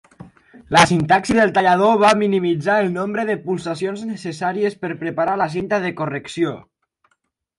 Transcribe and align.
La 0.75 0.81
sintaxi 0.91 1.35
del 1.39 1.51
tallador 1.57 1.99
va 2.03 2.13
minimitzar 2.21 2.77
el 2.85 2.89
nombre 2.95 3.25
de 3.29 3.35
pulsacions 3.43 4.01
necessàries 4.13 4.79
per 4.85 4.91
preparar 5.05 5.35
la 5.43 5.51
cinta 5.57 5.81
de 5.87 5.95
correcció. 6.03 6.57